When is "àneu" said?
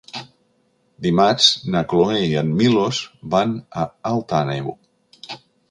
4.43-4.77